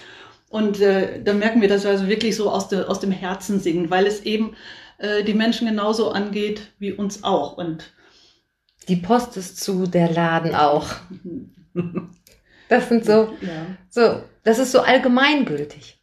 Und 0.50 0.82
äh, 0.82 1.22
dann 1.22 1.38
merken 1.38 1.62
wir, 1.62 1.70
dass 1.70 1.84
wir 1.84 1.92
also 1.92 2.08
wirklich 2.08 2.36
so 2.36 2.50
aus, 2.50 2.68
de, 2.68 2.84
aus 2.86 3.00
dem 3.00 3.12
Herzen 3.12 3.60
singen, 3.60 3.92
weil 3.92 4.08
es 4.08 4.24
eben 4.24 4.56
äh, 4.98 5.24
die 5.24 5.36
Menschen 5.36 5.68
genauso 5.68 6.10
angeht 6.12 6.72
wie 6.80 6.94
uns 6.94 7.24
auch. 7.24 7.56
Und 7.56 7.94
Die 8.88 8.96
Post 8.96 9.38
ist 9.38 9.62
zu, 9.64 9.86
der 9.86 10.12
Laden 10.12 10.56
auch. 10.56 10.88
Das 12.70 12.90
sind 12.90 13.06
so, 13.06 13.34
ja. 13.42 13.68
so, 13.90 14.24
das 14.44 14.58
ist 14.58 14.72
so 14.72 14.80
allgemeingültig 14.80 16.00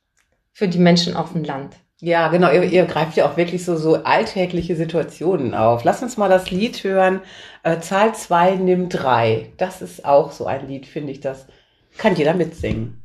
für 0.52 0.68
die 0.68 0.78
Menschen 0.78 1.16
auf 1.16 1.32
dem 1.32 1.42
Land. 1.42 1.74
Ja, 2.02 2.28
genau. 2.28 2.50
Ihr, 2.50 2.62
ihr 2.64 2.86
greift 2.86 3.16
ja 3.16 3.26
auch 3.30 3.36
wirklich 3.36 3.64
so, 3.64 3.76
so 3.76 3.96
alltägliche 4.04 4.74
Situationen 4.74 5.54
auf. 5.54 5.84
Lass 5.84 6.02
uns 6.02 6.16
mal 6.16 6.28
das 6.30 6.50
Lied 6.50 6.82
hören. 6.82 7.20
Äh, 7.62 7.80
Zahl 7.80 8.14
2 8.14 8.56
nimm 8.56 8.88
3. 8.88 9.52
Das 9.58 9.82
ist 9.82 10.04
auch 10.06 10.32
so 10.32 10.46
ein 10.46 10.66
Lied, 10.66 10.86
finde 10.86 11.12
ich. 11.12 11.20
Das 11.20 11.46
kann 11.98 12.16
jeder 12.16 12.32
mitsingen. 12.34 12.99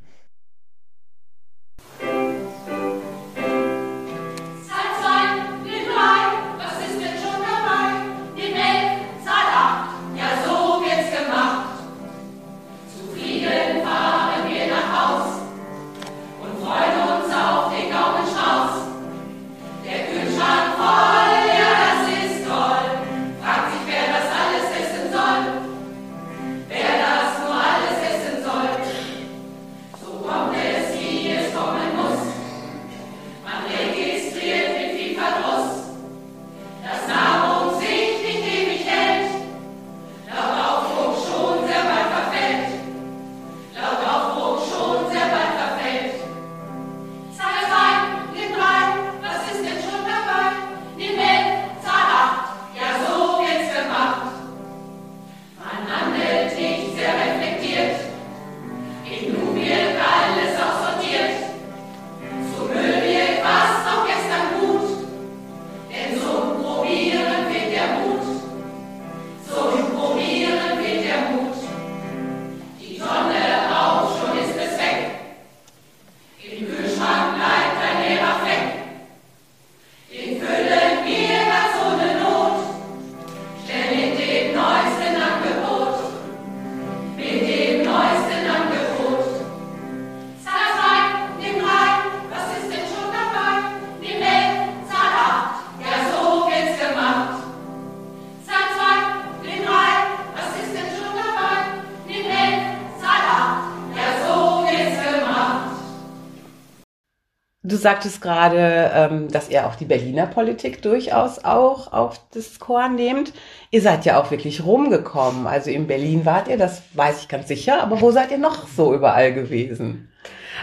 Sagtest 107.85 108.19
gerade, 108.19 108.91
ähm, 108.95 109.31
dass 109.31 109.47
ihr 109.51 109.67
auch 109.67 109.75
die 109.75 109.85
Berliner 109.85 110.25
Politik 110.25 110.81
durchaus 110.81 111.45
auch 111.45 111.93
auf 111.93 112.19
das 112.33 112.57
Korn 112.57 112.95
nehmt. 112.95 113.31
Ihr 113.69 113.83
seid 113.83 114.05
ja 114.05 114.19
auch 114.19 114.31
wirklich 114.31 114.65
rumgekommen. 114.65 115.45
Also 115.45 115.69
in 115.69 115.85
Berlin 115.85 116.25
wart 116.25 116.47
ihr, 116.47 116.57
das 116.57 116.81
weiß 116.93 117.21
ich 117.21 117.27
ganz 117.27 117.47
sicher. 117.47 117.83
Aber 117.83 118.01
wo 118.01 118.09
seid 118.09 118.31
ihr 118.31 118.39
noch 118.39 118.67
so 118.67 118.91
überall 118.91 119.35
gewesen? 119.35 120.09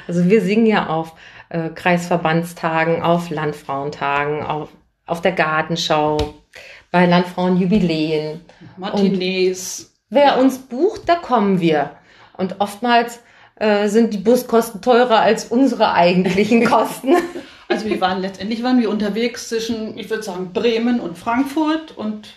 Also 0.08 0.28
wir 0.28 0.42
singen 0.42 0.66
ja 0.66 0.88
auf 0.88 1.12
äh, 1.50 1.68
Kreisverbandstagen, 1.68 3.02
auf 3.02 3.30
Landfrauentagen, 3.30 4.44
auf, 4.44 4.70
auf 5.06 5.20
der 5.20 5.32
Gartenschau, 5.32 6.18
bei 6.90 7.06
Landfrauenjubiläen. 7.06 8.40
Martinez. 8.76 9.94
Wer 10.10 10.40
uns 10.40 10.58
bucht, 10.58 11.08
da 11.08 11.14
kommen 11.14 11.60
wir. 11.60 11.92
Und 12.36 12.56
oftmals 12.58 13.20
äh, 13.62 13.88
sind 13.88 14.12
die 14.12 14.18
Buskosten 14.18 14.82
teurer 14.82 15.20
als 15.20 15.44
unsere 15.44 15.92
eigentlichen 15.92 16.64
Kosten. 16.68 17.14
Also 17.68 17.84
wir 17.86 18.00
waren 18.00 18.20
letztendlich 18.20 18.64
waren 18.64 18.80
wir 18.80 18.90
unterwegs 18.90 19.48
zwischen, 19.48 19.96
ich 19.96 20.10
würde 20.10 20.24
sagen, 20.24 20.52
Bremen 20.52 20.98
und 20.98 21.16
Frankfurt 21.16 21.96
und 21.96 22.34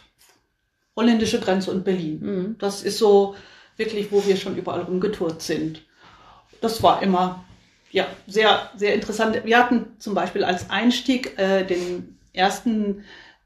holländische 0.96 1.40
Grenze 1.40 1.72
und 1.72 1.84
Berlin. 1.84 2.20
Mhm. 2.22 2.56
Das 2.60 2.84
ist 2.84 3.00
so 3.00 3.36
wirklich, 3.76 4.12
wo 4.12 4.24
wir 4.28 4.38
schon 4.38 4.56
überall 4.56 4.82
rumgetourt 4.82 5.42
sind. 5.42 5.82
Das 6.62 6.84
war 6.84 7.02
immer 7.02 7.44
ja 7.90 8.06
sehr 8.28 8.70
sehr 8.76 8.94
interessant. 8.94 9.42
Wir 9.46 9.58
hatten 9.58 9.96
zum 9.98 10.14
Beispiel 10.14 10.44
als 10.44 10.70
Einstieg 10.70 11.40
äh, 11.40 11.64
den 11.64 12.20
ersten 12.34 13.04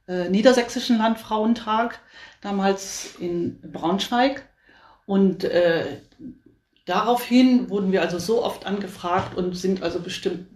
äh, 0.10 0.28
niedersächsischen 0.28 0.98
Landfrauentag 0.98 2.02
damals 2.42 3.16
in 3.20 3.62
Braunschweig 3.62 4.44
und 5.06 5.46
äh, 5.46 5.86
daraufhin 6.90 7.70
wurden 7.70 7.92
wir 7.92 8.02
also 8.02 8.18
so 8.20 8.44
oft 8.44 8.66
angefragt 8.66 9.38
und 9.38 9.56
sind 9.56 9.84
also 9.84 10.00
bestimmt 10.00 10.48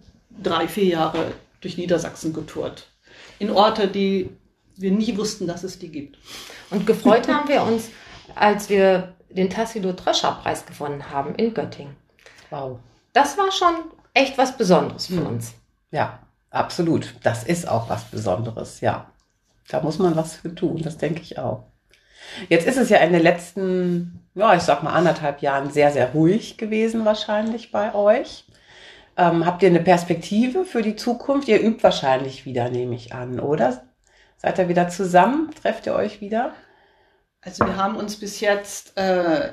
drei 0.42 0.66
vier 0.66 0.84
Jahre 0.86 1.32
durch 1.60 1.78
Niedersachsen 1.78 2.32
getourt 2.32 2.88
in 3.38 3.50
Orte, 3.50 3.88
die 3.88 4.30
wir 4.76 4.90
nie 4.90 5.16
wussten, 5.16 5.46
dass 5.46 5.62
es 5.62 5.78
die 5.78 5.88
gibt. 5.88 6.18
Und 6.70 6.86
gefreut 6.86 7.28
haben 7.28 7.48
wir 7.48 7.62
uns, 7.62 7.90
als 8.34 8.68
wir 8.68 9.14
den 9.30 9.48
Tassilo 9.48 9.92
Tröscher 9.92 10.32
Preis 10.42 10.66
gewonnen 10.66 11.10
haben 11.10 11.34
in 11.36 11.54
Göttingen. 11.54 11.96
Wow. 12.50 12.78
Das 13.12 13.38
war 13.38 13.52
schon 13.52 13.74
echt 14.12 14.36
was 14.36 14.56
Besonderes 14.56 15.06
für 15.06 15.14
Mhm. 15.20 15.26
uns. 15.26 15.54
Ja, 15.92 16.18
absolut. 16.50 17.14
Das 17.22 17.44
ist 17.44 17.68
auch 17.68 17.88
was 17.88 18.04
Besonderes, 18.04 18.80
ja. 18.80 19.10
Da 19.68 19.80
muss 19.80 19.98
man 19.98 20.16
was 20.16 20.34
für 20.36 20.54
tun, 20.54 20.82
das 20.82 20.98
denke 20.98 21.22
ich 21.22 21.38
auch. 21.38 21.64
Jetzt 22.48 22.66
ist 22.66 22.76
es 22.76 22.88
ja 22.90 22.98
in 22.98 23.12
den 23.12 23.22
letzten, 23.22 24.20
ja, 24.34 24.54
ich 24.54 24.62
sag 24.62 24.82
mal 24.82 24.92
anderthalb 24.92 25.42
Jahren 25.42 25.70
sehr, 25.70 25.90
sehr 25.90 26.10
ruhig 26.12 26.56
gewesen 26.56 27.04
wahrscheinlich 27.04 27.70
bei 27.72 27.94
euch. 27.94 28.44
Ähm, 29.16 29.46
habt 29.46 29.62
ihr 29.62 29.68
eine 29.68 29.80
Perspektive 29.80 30.64
für 30.64 30.82
die 30.82 30.96
Zukunft? 30.96 31.48
Ihr 31.48 31.60
übt 31.62 31.82
wahrscheinlich 31.82 32.44
wieder, 32.44 32.68
nehme 32.70 32.94
ich 32.96 33.14
an, 33.14 33.38
oder? 33.40 33.84
Seid 34.38 34.58
ihr 34.58 34.68
wieder 34.68 34.88
zusammen? 34.88 35.50
Trefft 35.62 35.86
ihr 35.86 35.94
euch 35.94 36.20
wieder? 36.20 36.52
Also 37.40 37.64
wir 37.66 37.76
haben 37.76 37.96
uns 37.96 38.16
bis 38.16 38.40
jetzt 38.40 38.96
äh, 38.96 39.52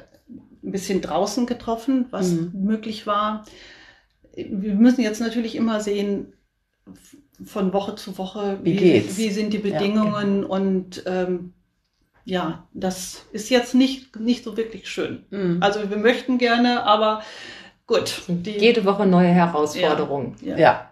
ein 0.63 0.71
bisschen 0.71 1.01
draußen 1.01 1.45
getroffen, 1.45 2.07
was 2.09 2.31
Mhm. 2.31 2.51
möglich 2.53 3.05
war. 3.05 3.45
Wir 4.33 4.75
müssen 4.75 5.01
jetzt 5.01 5.19
natürlich 5.19 5.55
immer 5.55 5.79
sehen, 5.81 6.33
von 7.43 7.73
Woche 7.73 7.95
zu 7.95 8.17
Woche, 8.17 8.59
Wie 8.63 8.75
geht's? 8.75 9.17
wie 9.17 9.29
sind 9.29 9.51
die 9.53 9.57
Ja, 9.57 9.63
genau. 9.79 9.79
Bedingungen 9.79 10.43
und 10.45 11.03
ähm, 11.05 11.53
ja, 12.25 12.67
das 12.73 13.25
ist 13.31 13.49
jetzt 13.49 13.73
nicht, 13.75 14.19
nicht 14.19 14.43
so 14.43 14.57
wirklich 14.57 14.89
schön. 14.89 15.25
Mhm. 15.29 15.57
Also 15.61 15.89
wir 15.89 15.97
möchten 15.97 16.37
gerne, 16.37 16.83
aber 16.83 17.23
gut. 17.87 18.21
Die, 18.27 18.51
Jede 18.51 18.85
Woche 18.85 19.05
neue 19.05 19.29
Herausforderungen. 19.29 20.35
ja. 20.41 20.57
Ja. 20.57 20.90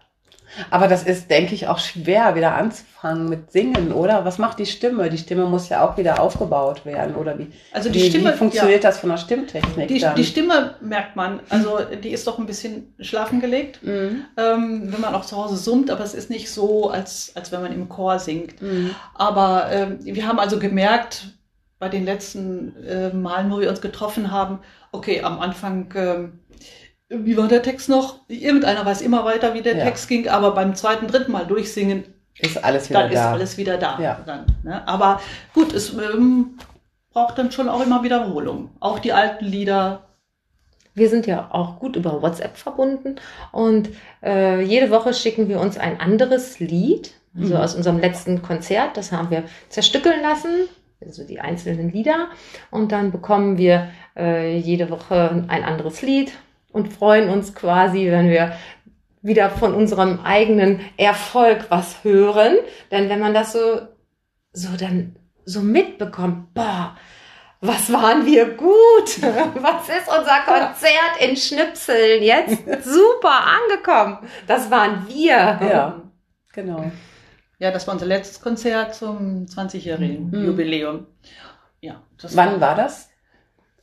Aber 0.70 0.88
das 0.88 1.04
ist, 1.04 1.30
denke 1.30 1.54
ich, 1.56 1.68
auch 1.68 1.80
schwer, 1.80 2.36
wieder 2.36 2.56
anzufangen 2.56 3.30
mit 3.30 3.52
Singen, 3.52 3.92
oder? 3.92 4.26
Was 4.26 4.38
macht 4.38 4.60
die 4.60 4.66
Stimme? 4.66 5.10
Die 5.10 5.18
Stimme 5.18 5.46
muss 5.46 5.70
ja 5.70 5.88
auch 5.88 5.98
wieder 5.98 6.20
aufgebaut 6.22 6.86
werden, 6.86 7.16
oder 7.16 7.38
wie? 7.38 7.48
Also 7.72 7.90
die 7.90 8.00
wie, 8.02 8.10
Stimme, 8.10 8.34
wie 8.34 8.38
funktioniert 8.38 8.84
das 8.84 9.00
von 9.00 9.10
der 9.10 9.18
Stimmtechnik 9.18 9.88
Die, 9.88 10.00
dann? 10.00 10.16
die 10.16 10.24
Stimme 10.24 10.76
merkt 10.82 11.16
man, 11.16 11.40
also 11.50 11.80
die 12.04 12.10
ist 12.10 12.26
doch 12.28 12.40
ein 12.40 12.46
bisschen 12.46 12.94
schlafen 13.00 13.40
gelegt, 13.42 13.82
Mhm. 13.84 14.26
ähm, 14.38 14.88
wenn 14.92 15.02
man 15.02 15.16
auch 15.16 15.26
zu 15.26 15.38
Hause 15.38 15.58
summt, 15.58 15.90
aber 15.92 16.04
es 16.04 16.14
ist 16.14 16.30
nicht 16.30 16.52
so, 16.52 16.90
als, 16.90 17.32
als 17.36 17.52
wenn 17.52 17.62
man 17.62 17.72
im 17.74 17.88
Chor 17.90 18.20
singt. 18.20 18.62
Mhm. 18.62 18.92
Aber 19.16 19.68
ähm, 19.72 20.00
wir 20.02 20.28
haben 20.28 20.40
also 20.40 20.60
gemerkt, 20.60 21.28
bei 21.80 21.88
den 21.88 22.04
letzten 22.04 22.76
äh, 22.84 23.10
Malen, 23.14 23.50
wo 23.52 23.60
wir 23.62 23.70
uns 23.70 23.80
getroffen 23.80 24.32
haben, 24.32 24.60
okay, 24.92 25.22
am 25.22 25.40
Anfang, 25.40 25.90
ähm, 25.96 26.40
wie 27.10 27.36
war 27.38 27.48
der 27.48 27.62
Text 27.64 27.90
noch? 27.90 28.20
Irgendeiner 28.28 28.86
weiß 28.86 29.02
immer 29.02 29.26
weiter, 29.26 29.54
wie 29.54 29.62
der 29.62 29.78
Ja. 29.78 29.84
Text 29.86 30.08
ging, 30.08 30.28
aber 30.28 30.52
beim 30.52 30.76
zweiten, 30.76 31.08
dritten 31.08 31.32
Mal 31.32 31.46
durchsingen, 31.48 32.04
Ist 32.40 32.64
alles 32.64 32.90
wieder 32.90 33.02
dann 33.02 33.12
ist 33.12 33.18
da. 33.18 33.32
alles 33.32 33.58
wieder 33.58 33.78
da. 33.78 34.00
Ja. 34.00 34.22
Dann, 34.26 34.46
ne? 34.64 34.88
Aber 34.88 35.20
gut, 35.54 35.74
es 35.74 35.94
ähm, 35.94 36.58
braucht 37.12 37.38
dann 37.38 37.52
schon 37.52 37.68
auch 37.68 37.84
immer 37.84 38.04
Wiederholung. 38.04 38.70
Auch 38.80 39.00
die 39.00 39.12
alten 39.14 39.46
Lieder. 39.46 40.04
Wir 40.94 41.10
sind 41.10 41.28
ja 41.28 41.50
auch 41.52 41.80
gut 41.80 41.96
über 41.96 42.22
WhatsApp 42.22 42.58
verbunden 42.58 43.16
und 43.52 43.90
äh, 44.24 44.62
jede 44.62 44.90
Woche 44.90 45.14
schicken 45.14 45.48
wir 45.48 45.60
uns 45.60 45.78
ein 45.78 46.00
anderes 46.00 46.60
Lied, 46.60 47.12
also 47.38 47.56
Mhm. 47.56 47.60
aus 47.62 47.76
unserem 47.76 48.00
letzten 48.00 48.42
Konzert. 48.42 48.98
Das 48.98 49.12
haben 49.12 49.30
wir 49.30 49.44
zerstückeln 49.70 50.22
lassen, 50.22 50.68
also 51.00 51.24
die 51.24 51.40
einzelnen 51.40 51.92
Lieder. 51.92 52.28
Und 52.72 52.92
dann 52.92 53.12
bekommen 53.12 53.58
wir 53.58 53.90
äh, 54.18 54.58
jede 54.58 54.90
Woche 54.90 55.46
ein 55.48 55.64
anderes 55.64 56.02
Lied 56.02 56.32
und 56.72 56.94
freuen 56.94 57.30
uns 57.30 57.56
quasi, 57.56 58.10
wenn 58.12 58.30
wir 58.30 58.54
wieder 59.22 59.50
von 59.50 59.74
unserem 59.74 60.20
eigenen 60.22 60.80
Erfolg 60.98 61.66
was 61.70 62.04
hören. 62.04 62.56
Denn 62.92 63.10
wenn 63.10 63.20
man 63.20 63.34
das 63.34 63.52
so, 63.54 63.82
so 64.54 64.70
dann 64.78 65.16
so 65.46 65.62
mitbekommt, 65.62 66.54
boah, 66.54 66.96
was 67.62 67.92
waren 67.92 68.26
wir 68.26 68.52
gut? 68.56 68.70
Was 69.22 69.90
ist 69.90 70.08
unser 70.08 70.40
Konzert 70.46 71.20
in 71.20 71.36
Schnipseln 71.36 72.24
jetzt? 72.24 72.64
Super 72.86 73.42
angekommen. 73.46 74.20
Das 74.48 74.72
waren 74.72 75.06
wir. 75.10 75.60
Ja, 75.70 76.02
genau. 76.54 76.90
Ja, 77.58 77.72
das 77.72 77.86
war 77.86 77.96
unser 77.96 78.06
letztes 78.06 78.40
Konzert 78.40 78.96
zum 78.96 79.46
20-jährigen 79.46 80.30
Mhm. 80.32 80.46
Jubiläum. 80.46 81.08
Ja, 81.82 82.02
das 82.22 82.34
Wann 82.38 82.62
war 82.62 82.76
das? 82.76 83.10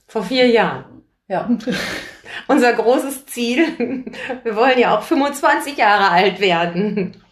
Vor 0.06 0.22
vier 0.22 0.46
Jahren. 0.46 1.02
Ja. 1.28 1.46
Unser 2.46 2.72
großes 2.72 3.26
Ziel. 3.26 4.04
Wir 4.42 4.56
wollen 4.56 4.78
ja 4.78 4.96
auch 4.96 5.02
25 5.02 5.76
Jahre 5.76 6.10
alt 6.10 6.40
werden. 6.40 7.22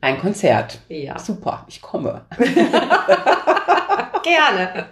Ein 0.00 0.18
Konzert. 0.18 0.80
Ja, 0.88 1.18
Super, 1.18 1.64
ich 1.68 1.80
komme. 1.80 2.26
gerne. 4.22 4.86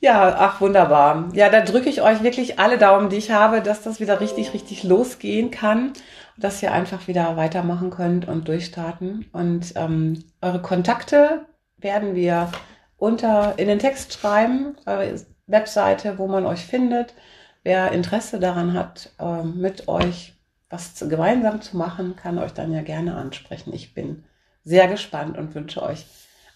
Ja, 0.00 0.34
ach 0.38 0.60
wunderbar. 0.60 1.28
Ja, 1.34 1.48
da 1.50 1.60
drücke 1.60 1.88
ich 1.88 2.02
euch 2.02 2.22
wirklich 2.22 2.58
alle 2.58 2.78
Daumen, 2.78 3.10
die 3.10 3.16
ich 3.16 3.30
habe, 3.30 3.60
dass 3.60 3.82
das 3.82 4.00
wieder 4.00 4.20
richtig, 4.20 4.54
richtig 4.54 4.82
losgehen 4.82 5.50
kann. 5.50 5.92
Dass 6.36 6.62
ihr 6.62 6.72
einfach 6.72 7.06
wieder 7.06 7.36
weitermachen 7.36 7.90
könnt 7.90 8.26
und 8.26 8.48
durchstarten. 8.48 9.26
Und 9.32 9.74
ähm, 9.76 10.24
eure 10.40 10.62
Kontakte 10.62 11.46
werden 11.76 12.14
wir 12.14 12.50
unter 12.96 13.58
in 13.58 13.68
den 13.68 13.78
Text 13.78 14.12
schreiben, 14.12 14.76
eure 14.86 15.14
Webseite, 15.50 16.18
wo 16.18 16.26
man 16.26 16.46
euch 16.46 16.64
findet. 16.64 17.14
Wer 17.62 17.92
Interesse 17.92 18.40
daran 18.40 18.72
hat, 18.74 19.10
ähm, 19.18 19.58
mit 19.58 19.88
euch 19.88 20.34
was 20.70 20.94
zu, 20.94 21.08
gemeinsam 21.08 21.60
zu 21.60 21.76
machen, 21.76 22.16
kann 22.16 22.38
euch 22.38 22.52
dann 22.52 22.72
ja 22.72 22.82
gerne 22.82 23.16
ansprechen. 23.16 23.74
Ich 23.74 23.92
bin 23.92 24.24
sehr 24.64 24.88
gespannt 24.88 25.36
und 25.36 25.54
wünsche 25.54 25.82
euch 25.82 26.06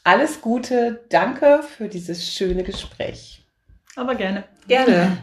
alles 0.04 0.40
Gute. 0.40 1.04
Danke 1.08 1.62
für 1.62 1.88
dieses 1.88 2.32
schöne 2.32 2.62
Gespräch. 2.62 3.42
Aber 3.96 4.14
gerne. 4.14 4.44
Gerne. 4.68 5.18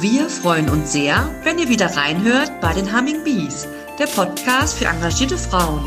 Wir 0.00 0.28
freuen 0.28 0.68
uns 0.68 0.92
sehr, 0.92 1.28
wenn 1.42 1.58
ihr 1.58 1.68
wieder 1.68 1.96
reinhört 1.96 2.60
bei 2.60 2.72
den 2.72 2.96
Humming 2.96 3.24
Bees, 3.24 3.66
der 3.98 4.06
Podcast 4.06 4.78
für 4.78 4.84
engagierte 4.84 5.36
Frauen. 5.36 5.84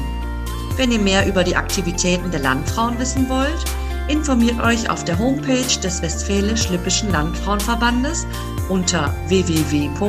Wenn 0.76 0.92
ihr 0.92 1.00
mehr 1.00 1.28
über 1.28 1.44
die 1.44 1.56
Aktivitäten 1.56 2.30
der 2.32 2.42
Landfrauen 2.42 3.00
wissen 3.00 3.30
wollt, 3.30 3.64
informiert 4.12 4.62
euch 4.62 4.90
auf 4.90 5.04
der 5.06 5.18
Homepage 5.18 5.80
des 5.82 6.02
Westfälisch-Lippischen 6.02 7.12
Landfrauenverbandes 7.12 8.28
unter 8.70 9.16
www.wllv.de. 9.28 10.02